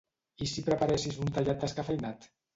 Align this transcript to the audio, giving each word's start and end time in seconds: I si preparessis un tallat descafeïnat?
I 0.45 0.47
si 0.51 0.63
preparessis 0.69 1.21
un 1.27 1.31
tallat 1.37 1.63
descafeïnat? 1.67 2.29